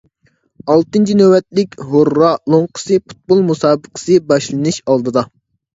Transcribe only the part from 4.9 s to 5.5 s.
ئالدىدا.